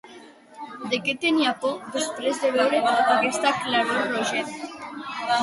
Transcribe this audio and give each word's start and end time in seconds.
De 0.93 0.99
què 1.07 1.13
tenia 1.25 1.51
por 1.65 1.75
després 1.97 2.41
de 2.47 2.51
veure 2.57 2.81
aquesta 2.95 3.53
claror 3.61 4.11
rogent? 4.17 4.53